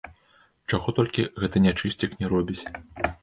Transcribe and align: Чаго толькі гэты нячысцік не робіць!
Чаго 0.73 0.93
толькі 0.99 1.27
гэты 1.43 1.63
нячысцік 1.65 2.17
не 2.21 2.33
робіць! 2.35 2.61